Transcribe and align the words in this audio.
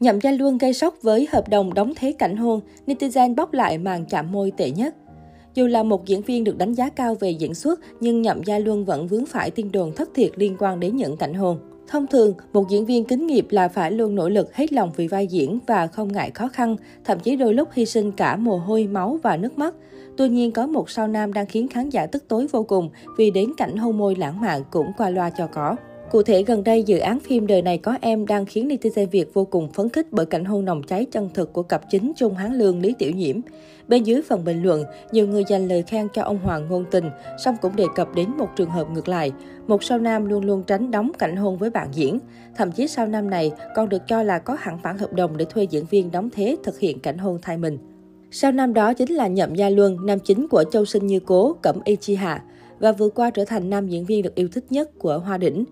Nhậm 0.00 0.20
Gia 0.20 0.30
Luân 0.30 0.58
gây 0.58 0.72
sốc 0.72 0.94
với 1.02 1.28
hợp 1.32 1.48
đồng 1.48 1.74
đóng 1.74 1.92
thế 1.96 2.12
cảnh 2.12 2.36
hôn, 2.36 2.60
netizen 2.86 3.34
bóc 3.34 3.52
lại 3.52 3.78
màn 3.78 4.04
chạm 4.06 4.32
môi 4.32 4.52
tệ 4.56 4.70
nhất. 4.70 4.94
Dù 5.54 5.66
là 5.66 5.82
một 5.82 6.06
diễn 6.06 6.22
viên 6.22 6.44
được 6.44 6.58
đánh 6.58 6.72
giá 6.72 6.88
cao 6.88 7.14
về 7.14 7.30
diễn 7.30 7.54
xuất, 7.54 7.80
nhưng 8.00 8.22
Nhậm 8.22 8.42
Gia 8.44 8.58
Luân 8.58 8.84
vẫn 8.84 9.06
vướng 9.06 9.26
phải 9.26 9.50
tin 9.50 9.72
đồn 9.72 9.92
thất 9.92 10.08
thiệt 10.14 10.30
liên 10.36 10.56
quan 10.58 10.80
đến 10.80 10.96
những 10.96 11.16
cảnh 11.16 11.34
hôn. 11.34 11.58
Thông 11.88 12.06
thường, 12.06 12.34
một 12.52 12.68
diễn 12.68 12.86
viên 12.86 13.04
kính 13.04 13.26
nghiệp 13.26 13.46
là 13.50 13.68
phải 13.68 13.90
luôn 13.90 14.14
nỗ 14.14 14.28
lực 14.28 14.54
hết 14.54 14.72
lòng 14.72 14.90
vì 14.96 15.08
vai 15.08 15.26
diễn 15.26 15.58
và 15.66 15.86
không 15.86 16.12
ngại 16.12 16.30
khó 16.30 16.48
khăn, 16.48 16.76
thậm 17.04 17.20
chí 17.20 17.36
đôi 17.36 17.54
lúc 17.54 17.68
hy 17.72 17.86
sinh 17.86 18.12
cả 18.12 18.36
mồ 18.36 18.58
hôi, 18.58 18.86
máu 18.86 19.18
và 19.22 19.36
nước 19.36 19.58
mắt. 19.58 19.74
Tuy 20.16 20.28
nhiên, 20.28 20.52
có 20.52 20.66
một 20.66 20.90
sao 20.90 21.08
nam 21.08 21.32
đang 21.32 21.46
khiến 21.46 21.68
khán 21.68 21.88
giả 21.88 22.06
tức 22.06 22.28
tối 22.28 22.46
vô 22.52 22.62
cùng 22.62 22.90
vì 23.18 23.30
đến 23.30 23.52
cảnh 23.56 23.76
hôn 23.76 23.98
môi 23.98 24.16
lãng 24.16 24.40
mạn 24.40 24.62
cũng 24.70 24.92
qua 24.96 25.10
loa 25.10 25.30
cho 25.30 25.46
có. 25.46 25.76
Cụ 26.10 26.22
thể, 26.22 26.42
gần 26.42 26.64
đây 26.64 26.82
dự 26.82 26.98
án 26.98 27.20
phim 27.20 27.46
Đời 27.46 27.62
này 27.62 27.78
có 27.78 27.96
em 28.00 28.26
đang 28.26 28.46
khiến 28.46 28.68
netizen 28.68 29.06
Việt 29.06 29.34
vô 29.34 29.44
cùng 29.44 29.72
phấn 29.72 29.88
khích 29.88 30.06
bởi 30.10 30.26
cảnh 30.26 30.44
hôn 30.44 30.64
nồng 30.64 30.82
cháy 30.82 31.06
chân 31.12 31.30
thực 31.34 31.52
của 31.52 31.62
cặp 31.62 31.90
chính 31.90 32.12
Trung 32.16 32.34
Hán 32.34 32.54
Lương 32.58 32.80
Lý 32.80 32.94
Tiểu 32.98 33.10
Nhiễm. 33.10 33.40
Bên 33.88 34.02
dưới 34.02 34.22
phần 34.22 34.44
bình 34.44 34.62
luận, 34.62 34.84
nhiều 35.12 35.28
người 35.28 35.44
dành 35.48 35.68
lời 35.68 35.82
khen 35.82 36.08
cho 36.14 36.22
ông 36.22 36.38
Hoàng 36.38 36.68
ngôn 36.68 36.84
tình, 36.90 37.04
song 37.44 37.56
cũng 37.62 37.76
đề 37.76 37.84
cập 37.94 38.14
đến 38.14 38.30
một 38.38 38.48
trường 38.56 38.70
hợp 38.70 38.90
ngược 38.90 39.08
lại. 39.08 39.32
Một 39.66 39.84
sao 39.84 39.98
nam 39.98 40.26
luôn 40.26 40.44
luôn 40.44 40.62
tránh 40.66 40.90
đóng 40.90 41.12
cảnh 41.18 41.36
hôn 41.36 41.58
với 41.58 41.70
bạn 41.70 41.88
diễn. 41.92 42.18
Thậm 42.56 42.72
chí 42.72 42.88
sao 42.88 43.06
nam 43.06 43.30
này 43.30 43.52
còn 43.74 43.88
được 43.88 44.02
cho 44.06 44.22
là 44.22 44.38
có 44.38 44.56
hẳn 44.60 44.78
bản 44.82 44.98
hợp 44.98 45.12
đồng 45.12 45.36
để 45.36 45.44
thuê 45.44 45.64
diễn 45.64 45.84
viên 45.90 46.10
đóng 46.10 46.28
thế 46.30 46.56
thực 46.64 46.78
hiện 46.78 46.98
cảnh 46.98 47.18
hôn 47.18 47.38
thay 47.42 47.58
mình. 47.58 47.78
Sau 48.30 48.52
năm 48.52 48.74
đó 48.74 48.94
chính 48.94 49.12
là 49.12 49.26
Nhậm 49.26 49.54
Gia 49.54 49.68
Luân, 49.68 50.06
nam 50.06 50.18
chính 50.18 50.48
của 50.48 50.64
Châu 50.72 50.84
Sinh 50.84 51.06
Như 51.06 51.20
Cố, 51.20 51.56
Cẩm 51.62 51.76
Y 51.84 51.96
Chi 51.96 52.14
Hạ, 52.14 52.42
và 52.78 52.92
vừa 52.92 53.08
qua 53.08 53.30
trở 53.30 53.44
thành 53.44 53.70
nam 53.70 53.88
diễn 53.88 54.04
viên 54.04 54.22
được 54.22 54.34
yêu 54.34 54.48
thích 54.52 54.64
nhất 54.70 54.98
của 54.98 55.18
Hoa 55.18 55.38
Đỉnh. 55.38 55.64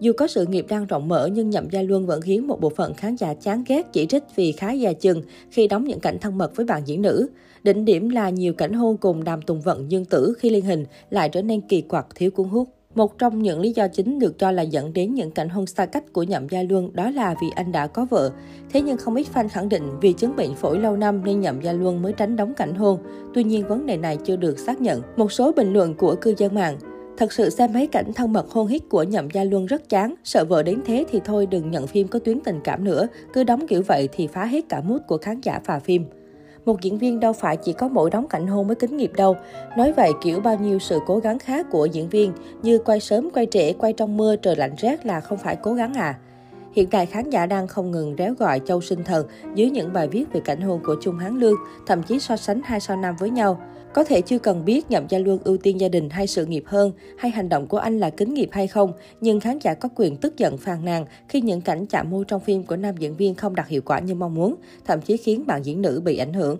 Dù 0.00 0.12
có 0.12 0.26
sự 0.26 0.46
nghiệp 0.46 0.66
đang 0.68 0.86
rộng 0.86 1.08
mở, 1.08 1.26
nhưng 1.32 1.50
Nhậm 1.50 1.70
Gia 1.70 1.82
Luân 1.82 2.06
vẫn 2.06 2.20
khiến 2.20 2.46
một 2.46 2.60
bộ 2.60 2.70
phận 2.70 2.94
khán 2.94 3.16
giả 3.16 3.34
chán 3.34 3.64
ghét, 3.66 3.86
chỉ 3.92 4.06
trích 4.06 4.24
vì 4.36 4.52
khá 4.52 4.72
già 4.72 4.92
chừng 4.92 5.22
khi 5.50 5.68
đóng 5.68 5.84
những 5.84 6.00
cảnh 6.00 6.18
thân 6.18 6.38
mật 6.38 6.56
với 6.56 6.66
bạn 6.66 6.82
diễn 6.86 7.02
nữ. 7.02 7.28
Đỉnh 7.62 7.84
điểm 7.84 8.08
là 8.08 8.30
nhiều 8.30 8.52
cảnh 8.52 8.72
hôn 8.72 8.96
cùng 8.96 9.24
Đàm 9.24 9.42
Tùng 9.42 9.60
Vận, 9.60 9.90
Dương 9.90 10.04
Tử 10.04 10.34
khi 10.38 10.50
liên 10.50 10.64
hình 10.64 10.84
lại 11.10 11.28
trở 11.28 11.42
nên 11.42 11.60
kỳ 11.60 11.80
quặc, 11.80 12.06
thiếu 12.14 12.30
cuốn 12.30 12.48
hút. 12.48 12.68
Một 12.94 13.18
trong 13.18 13.42
những 13.42 13.60
lý 13.60 13.72
do 13.72 13.88
chính 13.88 14.18
được 14.18 14.38
cho 14.38 14.50
là 14.50 14.62
dẫn 14.62 14.92
đến 14.92 15.14
những 15.14 15.30
cảnh 15.30 15.48
hôn 15.48 15.66
xa 15.66 15.86
cách 15.86 16.12
của 16.12 16.22
Nhậm 16.22 16.48
Gia 16.48 16.62
Luân 16.62 16.90
đó 16.92 17.10
là 17.10 17.34
vì 17.42 17.48
anh 17.54 17.72
đã 17.72 17.86
có 17.86 18.06
vợ. 18.10 18.30
Thế 18.72 18.82
nhưng 18.82 18.96
không 18.96 19.14
ít 19.14 19.26
fan 19.34 19.48
khẳng 19.48 19.68
định 19.68 19.82
vì 20.00 20.12
chứng 20.12 20.36
bệnh 20.36 20.54
phổi 20.54 20.78
lâu 20.78 20.96
năm 20.96 21.24
nên 21.24 21.40
Nhậm 21.40 21.60
Gia 21.60 21.72
Luân 21.72 22.02
mới 22.02 22.12
tránh 22.12 22.36
đóng 22.36 22.54
cảnh 22.54 22.74
hôn. 22.74 22.98
Tuy 23.34 23.44
nhiên 23.44 23.68
vấn 23.68 23.86
đề 23.86 23.96
này 23.96 24.18
chưa 24.24 24.36
được 24.36 24.58
xác 24.58 24.80
nhận. 24.80 25.02
Một 25.16 25.32
số 25.32 25.52
bình 25.52 25.72
luận 25.72 25.94
của 25.94 26.14
cư 26.14 26.34
dân 26.36 26.54
mạng 26.54 26.78
Thật 27.20 27.32
sự 27.32 27.50
xem 27.50 27.72
mấy 27.72 27.86
cảnh 27.86 28.12
thân 28.12 28.32
mật 28.32 28.50
hôn 28.50 28.66
hít 28.66 28.82
của 28.88 29.02
Nhậm 29.02 29.30
Gia 29.30 29.44
Luân 29.44 29.66
rất 29.66 29.88
chán, 29.88 30.14
sợ 30.24 30.44
vợ 30.44 30.62
đến 30.62 30.80
thế 30.86 31.04
thì 31.10 31.20
thôi 31.24 31.46
đừng 31.46 31.70
nhận 31.70 31.86
phim 31.86 32.08
có 32.08 32.18
tuyến 32.18 32.40
tình 32.40 32.60
cảm 32.64 32.84
nữa, 32.84 33.06
cứ 33.32 33.44
đóng 33.44 33.66
kiểu 33.66 33.82
vậy 33.82 34.08
thì 34.12 34.26
phá 34.26 34.44
hết 34.44 34.68
cả 34.68 34.80
mút 34.80 34.98
của 35.06 35.18
khán 35.18 35.40
giả 35.40 35.60
phà 35.64 35.78
phim. 35.78 36.04
Một 36.64 36.80
diễn 36.80 36.98
viên 36.98 37.20
đâu 37.20 37.32
phải 37.32 37.56
chỉ 37.56 37.72
có 37.72 37.88
mỗi 37.88 38.10
đóng 38.10 38.28
cảnh 38.28 38.46
hôn 38.46 38.66
mới 38.66 38.74
kính 38.74 38.96
nghiệp 38.96 39.10
đâu. 39.16 39.36
Nói 39.76 39.92
vậy 39.92 40.10
kiểu 40.22 40.40
bao 40.40 40.58
nhiêu 40.58 40.78
sự 40.78 40.98
cố 41.06 41.18
gắng 41.18 41.38
khác 41.38 41.66
của 41.70 41.86
diễn 41.86 42.08
viên 42.08 42.32
như 42.62 42.78
quay 42.78 43.00
sớm, 43.00 43.30
quay 43.30 43.46
trễ, 43.50 43.72
quay 43.72 43.92
trong 43.92 44.16
mưa, 44.16 44.36
trời 44.36 44.56
lạnh 44.56 44.74
rét 44.78 45.06
là 45.06 45.20
không 45.20 45.38
phải 45.38 45.56
cố 45.56 45.74
gắng 45.74 45.94
à. 45.94 46.18
Hiện 46.72 46.90
tại 46.90 47.06
khán 47.06 47.30
giả 47.30 47.46
đang 47.46 47.68
không 47.68 47.90
ngừng 47.90 48.14
réo 48.18 48.34
gọi 48.34 48.60
Châu 48.66 48.80
Sinh 48.80 49.04
Thần 49.04 49.26
dưới 49.54 49.70
những 49.70 49.92
bài 49.92 50.08
viết 50.08 50.24
về 50.32 50.40
cảnh 50.44 50.60
hôn 50.60 50.80
của 50.84 50.96
Trung 51.02 51.18
Hán 51.18 51.38
Lương, 51.38 51.56
thậm 51.86 52.02
chí 52.02 52.20
so 52.20 52.36
sánh 52.36 52.60
hai 52.64 52.80
sao 52.80 52.96
nam 52.96 53.16
với 53.18 53.30
nhau. 53.30 53.60
Có 53.94 54.04
thể 54.04 54.20
chưa 54.20 54.38
cần 54.38 54.64
biết 54.64 54.90
Nhậm 54.90 55.04
Gia 55.08 55.18
Luân 55.18 55.38
ưu 55.44 55.56
tiên 55.56 55.80
gia 55.80 55.88
đình 55.88 56.10
hay 56.10 56.26
sự 56.26 56.46
nghiệp 56.46 56.64
hơn, 56.66 56.92
hay 57.18 57.30
hành 57.30 57.48
động 57.48 57.66
của 57.66 57.78
anh 57.78 58.00
là 58.00 58.10
kính 58.10 58.34
nghiệp 58.34 58.48
hay 58.52 58.66
không, 58.66 58.92
nhưng 59.20 59.40
khán 59.40 59.58
giả 59.58 59.74
có 59.74 59.88
quyền 59.96 60.16
tức 60.16 60.38
giận 60.38 60.58
phàn 60.58 60.84
nàn 60.84 61.06
khi 61.28 61.40
những 61.40 61.60
cảnh 61.60 61.86
chạm 61.86 62.10
môi 62.10 62.24
trong 62.28 62.40
phim 62.40 62.62
của 62.62 62.76
nam 62.76 62.96
diễn 62.96 63.16
viên 63.16 63.34
không 63.34 63.54
đạt 63.54 63.68
hiệu 63.68 63.82
quả 63.84 63.98
như 63.98 64.14
mong 64.14 64.34
muốn, 64.34 64.54
thậm 64.86 65.00
chí 65.00 65.16
khiến 65.16 65.46
bạn 65.46 65.62
diễn 65.62 65.82
nữ 65.82 66.00
bị 66.04 66.16
ảnh 66.16 66.32
hưởng. 66.32 66.58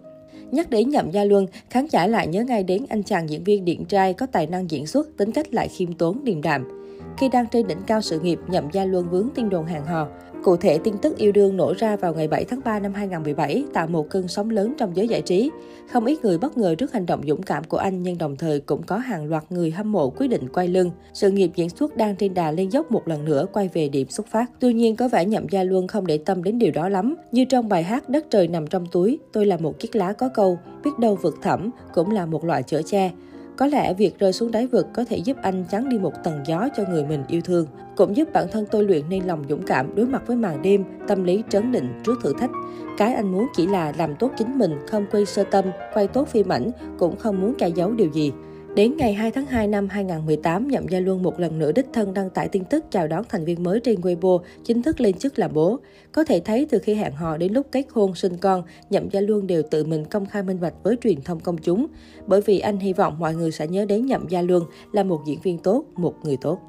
Nhắc 0.51 0.71
đến 0.71 0.91
Nhậm 0.91 1.11
Gia 1.11 1.25
Luân, 1.25 1.47
khán 1.71 1.87
giả 1.87 2.07
lại 2.07 2.27
nhớ 2.27 2.45
ngay 2.45 2.63
đến 2.63 2.87
anh 2.89 3.03
chàng 3.03 3.31
diễn 3.31 3.45
viên 3.45 3.65
điện 3.65 3.85
trai 3.85 4.15
có 4.15 4.27
tài 4.27 4.47
năng 4.47 4.71
diễn 4.71 4.87
xuất, 4.87 5.17
tính 5.17 5.33
cách 5.33 5.55
lại 5.55 5.69
khiêm 5.69 5.93
tốn, 5.93 6.25
điềm 6.25 6.43
đạm. 6.43 6.80
Khi 7.21 7.29
đang 7.29 7.47
trên 7.47 7.67
đỉnh 7.67 7.83
cao 7.87 8.01
sự 8.01 8.21
nghiệp, 8.21 8.39
Nhậm 8.49 8.71
Gia 8.73 8.85
Luân 8.85 9.11
vướng 9.11 9.29
tin 9.35 9.49
đồn 9.49 9.67
hàng 9.67 9.87
hò. 9.87 10.09
Cụ 10.43 10.57
thể, 10.57 10.79
tin 10.79 10.99
tức 10.99 11.17
yêu 11.17 11.33
đương 11.33 11.57
nổ 11.57 11.75
ra 11.79 11.97
vào 11.97 12.15
ngày 12.15 12.29
7 12.29 12.45
tháng 12.45 12.61
3 12.65 12.81
năm 12.81 12.95
2017, 12.95 13.65
tạo 13.73 13.87
một 13.87 14.11
cơn 14.11 14.29
sóng 14.29 14.51
lớn 14.51 14.75
trong 14.79 14.97
giới 14.97 15.09
giải 15.09 15.23
trí. 15.23 15.51
Không 15.93 16.05
ít 16.05 16.25
người 16.25 16.39
bất 16.39 16.59
ngờ 16.59 16.75
trước 16.75 16.93
hành 16.93 17.07
động 17.07 17.21
dũng 17.27 17.43
cảm 17.43 17.65
của 17.65 17.77
anh, 17.77 18.03
nhưng 18.03 18.19
đồng 18.19 18.37
thời 18.37 18.61
cũng 18.61 18.83
có 18.83 18.97
hàng 18.97 19.29
loạt 19.29 19.45
người 19.51 19.71
hâm 19.71 19.93
mộ 19.93 20.11
quyết 20.11 20.29
định 20.29 20.49
quay 20.49 20.69
lưng. 20.69 20.91
Sự 21.13 21.31
nghiệp 21.31 21.51
diễn 21.55 21.69
xuất 21.69 21.97
đang 21.97 22.17
trên 22.17 22.35
đà 22.35 22.51
lên 22.51 22.69
dốc 22.69 22.93
một 22.93 23.09
lần 23.09 23.25
nữa 23.25 23.47
quay 23.53 23.69
về 23.69 23.89
điểm 23.89 24.09
xuất 24.09 24.27
phát. 24.27 24.51
Tuy 24.61 24.73
nhiên, 24.73 24.97
có 24.97 25.09
vẻ 25.09 25.25
Nhậm 25.25 25.49
Gia 25.49 25.65
Luân 25.65 25.87
không 25.87 26.07
để 26.07 26.19
tâm 26.19 26.43
đến 26.43 26.59
điều 26.59 26.73
đó 26.73 26.89
lắm. 26.89 27.15
Như 27.33 27.45
trong 27.45 27.69
bài 27.69 27.83
hát 27.83 28.09
Đất 28.09 28.27
trời 28.31 28.49
nằm 28.49 28.67
trong 28.67 28.87
túi, 28.87 29.19
tôi 29.33 29.47
là 29.47 29.57
một 29.57 29.79
chiếc 29.79 29.97
lá 29.97 30.13
có 30.13 30.29
câu, 30.29 30.59
biết 30.85 30.99
đâu 30.99 31.19
vực 31.23 31.39
thẳm, 31.43 31.71
cũng 31.95 32.11
là 32.11 32.27
một 32.27 32.45
loại 32.45 32.63
chở 32.63 32.83
che. 32.83 33.11
Có 33.57 33.67
lẽ 33.67 33.95
việc 33.95 34.19
rơi 34.19 34.33
xuống 34.33 34.51
đáy 34.51 34.67
vực 34.67 34.87
có 34.95 35.05
thể 35.05 35.17
giúp 35.17 35.37
anh 35.43 35.65
chắn 35.71 35.89
đi 35.89 35.99
một 35.99 36.13
tầng 36.25 36.41
gió 36.47 36.69
cho 36.77 36.85
người 36.91 37.05
mình 37.05 37.25
yêu 37.29 37.41
thương, 37.41 37.67
cũng 37.97 38.17
giúp 38.17 38.29
bản 38.33 38.47
thân 38.53 38.67
tôi 38.71 38.85
luyện 38.85 39.03
nên 39.09 39.25
lòng 39.25 39.45
dũng 39.49 39.63
cảm 39.67 39.95
đối 39.95 40.07
mặt 40.07 40.23
với 40.27 40.37
màn 40.37 40.63
đêm, 40.63 40.85
tâm 41.09 41.25
lý 41.25 41.43
trấn 41.49 41.73
định 41.73 42.01
trước 42.05 42.15
thử 42.23 42.33
thách. 42.39 42.51
Cái 42.99 43.15
anh 43.15 43.33
muốn 43.33 43.47
chỉ 43.57 43.67
là 43.67 43.93
làm 43.99 44.17
tốt 44.17 44.31
chính 44.37 44.59
mình, 44.59 44.73
không 44.87 45.07
quay 45.13 45.27
sơ 45.27 45.45
tâm, 45.45 45.65
quay 45.95 46.07
tốt 46.07 46.29
phim 46.29 46.49
ảnh, 46.49 46.71
cũng 46.99 47.17
không 47.17 47.41
muốn 47.41 47.55
che 47.59 47.69
giấu 47.69 47.93
điều 47.93 48.11
gì. 48.13 48.33
Đến 48.75 48.97
ngày 48.97 49.15
2 49.15 49.31
tháng 49.31 49.47
2 49.47 49.67
năm 49.67 49.89
2018, 49.89 50.69
Nhậm 50.69 50.89
Gia 50.89 51.01
Luân 51.01 51.23
một 51.23 51.41
lần 51.41 51.59
nữa 51.59 51.73
đích 51.73 51.87
thân 51.93 52.15
đăng 52.15 52.31
tải 52.31 52.49
tin 52.49 52.65
tức 52.65 52.85
chào 52.91 53.09
đón 53.09 53.25
thành 53.29 53.45
viên 53.45 53.63
mới 53.63 53.81
trên 53.81 54.01
Weibo, 54.01 54.39
chính 54.65 54.83
thức 54.83 55.01
lên 55.01 55.19
chức 55.19 55.39
làm 55.39 55.51
bố. 55.55 55.79
Có 56.13 56.25
thể 56.25 56.41
thấy 56.41 56.67
từ 56.71 56.79
khi 56.79 56.95
hẹn 56.95 57.13
hò 57.13 57.37
đến 57.37 57.53
lúc 57.53 57.67
kết 57.73 57.85
hôn 57.91 58.15
sinh 58.15 58.37
con, 58.37 58.63
Nhậm 58.91 59.09
Gia 59.11 59.21
Luân 59.21 59.47
đều 59.47 59.63
tự 59.71 59.85
mình 59.85 60.05
công 60.05 60.27
khai 60.27 60.43
minh 60.43 60.61
bạch 60.61 60.75
với 60.83 60.97
truyền 61.03 61.21
thông 61.21 61.41
công 61.41 61.59
chúng. 61.59 61.87
Bởi 62.27 62.41
vì 62.41 62.59
anh 62.59 62.79
hy 62.79 62.93
vọng 62.93 63.19
mọi 63.19 63.35
người 63.35 63.51
sẽ 63.51 63.67
nhớ 63.67 63.85
đến 63.85 64.07
Nhậm 64.07 64.29
Gia 64.29 64.43
Luân 64.43 64.65
là 64.93 65.03
một 65.03 65.21
diễn 65.27 65.41
viên 65.43 65.59
tốt, 65.59 65.85
một 65.97 66.15
người 66.25 66.37
tốt. 66.41 66.61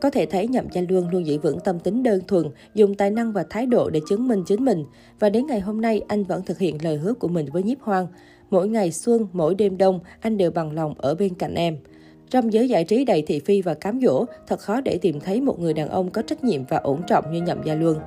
Có 0.00 0.10
thể 0.10 0.26
thấy 0.26 0.48
Nhậm 0.48 0.66
Gia 0.72 0.82
Luân 0.88 1.08
luôn 1.08 1.26
giữ 1.26 1.38
vững 1.38 1.60
tâm 1.60 1.80
tính 1.80 2.02
đơn 2.02 2.20
thuần, 2.28 2.44
dùng 2.74 2.94
tài 2.94 3.10
năng 3.10 3.32
và 3.32 3.44
thái 3.50 3.66
độ 3.66 3.90
để 3.90 4.00
chứng 4.08 4.28
minh 4.28 4.42
chính 4.46 4.64
mình. 4.64 4.84
Và 5.18 5.30
đến 5.30 5.46
ngày 5.46 5.60
hôm 5.60 5.80
nay, 5.80 6.02
anh 6.08 6.24
vẫn 6.24 6.42
thực 6.42 6.58
hiện 6.58 6.84
lời 6.84 6.96
hứa 6.96 7.14
của 7.14 7.28
mình 7.28 7.46
với 7.52 7.62
nhiếp 7.62 7.80
hoang. 7.80 8.06
Mỗi 8.52 8.68
ngày 8.68 8.92
xuân, 8.92 9.26
mỗi 9.32 9.54
đêm 9.54 9.78
đông, 9.78 10.00
anh 10.20 10.38
đều 10.38 10.50
bằng 10.50 10.72
lòng 10.72 10.94
ở 10.98 11.14
bên 11.14 11.34
cạnh 11.34 11.54
em. 11.54 11.76
Trong 12.30 12.52
giới 12.52 12.68
giải 12.68 12.84
trí 12.84 13.04
đầy 13.04 13.22
thị 13.22 13.38
phi 13.38 13.62
và 13.62 13.74
cám 13.74 14.00
dỗ, 14.00 14.24
thật 14.46 14.60
khó 14.60 14.80
để 14.80 14.98
tìm 15.02 15.20
thấy 15.20 15.40
một 15.40 15.60
người 15.60 15.74
đàn 15.74 15.88
ông 15.88 16.10
có 16.10 16.22
trách 16.22 16.44
nhiệm 16.44 16.64
và 16.64 16.76
ổn 16.76 17.02
trọng 17.08 17.32
như 17.32 17.42
Nhậm 17.42 17.62
Gia 17.64 17.74
Luân. 17.74 17.98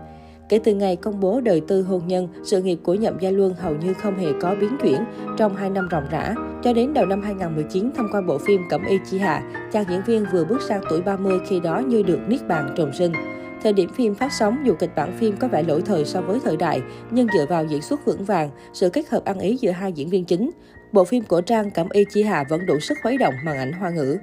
Kể 0.50 0.60
từ 0.64 0.76
ngày 0.76 0.96
công 0.96 1.20
bố 1.20 1.42
đời 1.42 1.62
tư 1.68 1.82
hôn 1.82 2.08
nhân, 2.08 2.28
sự 2.44 2.62
nghiệp 2.62 2.80
của 2.84 2.94
Nhậm 2.94 3.18
Gia 3.20 3.32
Luân 3.32 3.54
hầu 3.54 3.76
như 3.76 3.94
không 3.94 4.18
hề 4.18 4.28
có 4.42 4.56
biến 4.62 4.78
chuyển 4.84 5.02
trong 5.38 5.56
2 5.56 5.70
năm 5.70 5.88
ròng 5.92 6.06
rã. 6.12 6.36
Cho 6.64 6.74
đến 6.74 6.94
đầu 6.94 7.06
năm 7.06 7.22
2019, 7.22 7.92
thông 7.98 8.08
qua 8.12 8.22
bộ 8.22 8.38
phim 8.38 8.62
Cẩm 8.70 8.86
Y 8.86 8.98
Chi 9.12 9.18
Hạ, 9.18 9.44
chàng 9.72 9.86
diễn 9.90 10.02
viên 10.06 10.26
vừa 10.32 10.46
bước 10.46 10.62
sang 10.62 10.82
tuổi 10.90 11.02
30 11.02 11.40
khi 11.48 11.60
đó 11.60 11.80
như 11.80 12.04
được 12.04 12.20
niết 12.28 12.48
bàn 12.48 12.74
trùng 12.78 12.94
sinh. 12.94 13.12
Thời 13.66 13.74
điểm 13.74 13.90
phim 13.94 14.16
phát 14.16 14.34
sóng, 14.34 14.58
dù 14.66 14.74
kịch 14.80 14.90
bản 14.96 15.18
phim 15.18 15.38
có 15.38 15.48
vẻ 15.48 15.64
lỗi 15.64 15.82
thời 15.86 16.06
so 16.06 16.22
với 16.22 16.40
thời 16.44 16.58
đại, 16.58 16.82
nhưng 17.12 17.28
dựa 17.34 17.46
vào 17.46 17.66
diễn 17.66 17.82
xuất 17.82 18.06
vững 18.06 18.26
vàng, 18.26 18.50
sự 18.74 18.90
kết 18.90 19.10
hợp 19.10 19.26
ăn 19.26 19.40
ý 19.40 19.58
giữa 19.62 19.72
hai 19.72 19.94
diễn 19.94 20.10
viên 20.10 20.26
chính, 20.26 20.52
bộ 20.92 21.04
phim 21.04 21.24
cổ 21.24 21.42
trang 21.42 21.72
Cẩm 21.72 21.88
Y 21.92 22.06
Chi 22.14 22.24
Hạ 22.24 22.44
vẫn 22.50 22.66
đủ 22.66 22.80
sức 22.80 22.98
khuấy 23.04 23.18
động 23.18 23.34
màn 23.46 23.58
ảnh 23.58 23.72
hoa 23.72 23.90
ngữ. 23.90 24.18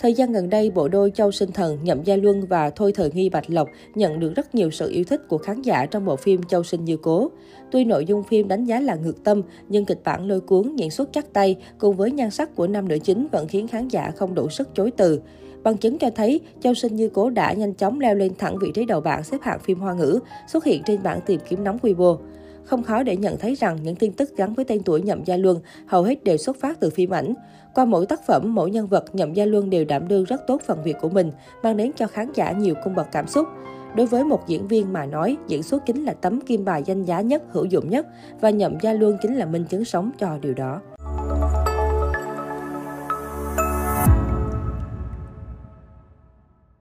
Thời 0.00 0.14
gian 0.14 0.32
gần 0.32 0.50
đây, 0.50 0.70
bộ 0.70 0.88
đôi 0.88 1.10
Châu 1.14 1.32
Sinh 1.32 1.52
Thần, 1.52 1.78
Nhậm 1.82 2.02
Gia 2.02 2.16
Luân 2.16 2.46
và 2.46 2.70
Thôi 2.70 2.92
Thời 2.94 3.10
Nghi 3.10 3.28
Bạch 3.28 3.50
Lộc 3.50 3.68
nhận 3.94 4.20
được 4.20 4.34
rất 4.36 4.54
nhiều 4.54 4.70
sự 4.70 4.90
yêu 4.90 5.04
thích 5.04 5.20
của 5.28 5.38
khán 5.38 5.62
giả 5.62 5.86
trong 5.86 6.04
bộ 6.04 6.16
phim 6.16 6.42
Châu 6.42 6.62
Sinh 6.62 6.84
Như 6.84 6.96
Cố. 6.96 7.30
Tuy 7.70 7.84
nội 7.84 8.04
dung 8.04 8.22
phim 8.22 8.48
đánh 8.48 8.64
giá 8.64 8.80
là 8.80 8.94
ngược 8.94 9.24
tâm, 9.24 9.42
nhưng 9.68 9.84
kịch 9.84 10.00
bản 10.04 10.28
lôi 10.28 10.40
cuốn, 10.40 10.76
diễn 10.76 10.90
xuất 10.90 11.12
chắc 11.12 11.32
tay 11.32 11.56
cùng 11.78 11.96
với 11.96 12.10
nhan 12.10 12.30
sắc 12.30 12.56
của 12.56 12.66
nam 12.66 12.88
nữ 12.88 12.98
chính 12.98 13.26
vẫn 13.32 13.48
khiến 13.48 13.68
khán 13.68 13.88
giả 13.88 14.10
không 14.16 14.34
đủ 14.34 14.48
sức 14.48 14.68
chối 14.74 14.90
từ. 14.90 15.20
Bằng 15.66 15.76
chứng 15.76 15.98
cho 15.98 16.10
thấy, 16.10 16.40
Châu 16.60 16.74
Sinh 16.74 16.96
Như 16.96 17.08
Cố 17.08 17.30
đã 17.30 17.52
nhanh 17.52 17.74
chóng 17.74 18.00
leo 18.00 18.14
lên 18.14 18.32
thẳng 18.38 18.58
vị 18.58 18.70
trí 18.74 18.84
đầu 18.84 19.00
bảng 19.00 19.24
xếp 19.24 19.38
hạng 19.42 19.58
phim 19.58 19.78
hoa 19.78 19.94
ngữ, 19.94 20.18
xuất 20.46 20.64
hiện 20.64 20.82
trên 20.86 21.02
bảng 21.02 21.20
tìm 21.20 21.40
kiếm 21.48 21.64
nóng 21.64 21.78
Weibo. 21.82 22.18
Không 22.64 22.82
khó 22.82 23.02
để 23.02 23.16
nhận 23.16 23.38
thấy 23.38 23.54
rằng 23.54 23.78
những 23.82 23.96
tin 23.96 24.12
tức 24.12 24.36
gắn 24.36 24.54
với 24.54 24.64
tên 24.64 24.82
tuổi 24.82 25.02
Nhậm 25.02 25.24
Gia 25.24 25.36
Luân 25.36 25.60
hầu 25.86 26.02
hết 26.02 26.24
đều 26.24 26.36
xuất 26.36 26.56
phát 26.60 26.80
từ 26.80 26.90
phim 26.90 27.10
ảnh. 27.10 27.34
Qua 27.74 27.84
mỗi 27.84 28.06
tác 28.06 28.26
phẩm, 28.26 28.54
mỗi 28.54 28.70
nhân 28.70 28.86
vật, 28.86 29.04
Nhậm 29.12 29.32
Gia 29.32 29.44
Luân 29.44 29.70
đều 29.70 29.84
đảm 29.84 30.08
đương 30.08 30.24
rất 30.24 30.40
tốt 30.46 30.60
phần 30.66 30.82
việc 30.84 30.96
của 31.00 31.08
mình, 31.08 31.30
mang 31.62 31.76
đến 31.76 31.92
cho 31.96 32.06
khán 32.06 32.32
giả 32.34 32.52
nhiều 32.52 32.74
cung 32.84 32.94
bậc 32.94 33.06
cảm 33.12 33.26
xúc. 33.26 33.46
Đối 33.96 34.06
với 34.06 34.24
một 34.24 34.48
diễn 34.48 34.68
viên 34.68 34.92
mà 34.92 35.06
nói, 35.06 35.36
diễn 35.48 35.62
xuất 35.62 35.86
chính 35.86 36.04
là 36.04 36.12
tấm 36.12 36.40
kim 36.40 36.64
bài 36.64 36.82
danh 36.86 37.02
giá 37.02 37.20
nhất, 37.20 37.42
hữu 37.50 37.64
dụng 37.64 37.90
nhất 37.90 38.06
và 38.40 38.50
Nhậm 38.50 38.76
Gia 38.82 38.92
Luân 38.92 39.16
chính 39.22 39.34
là 39.34 39.46
minh 39.46 39.64
chứng 39.64 39.84
sống 39.84 40.10
cho 40.18 40.38
điều 40.42 40.54
đó. 40.54 40.80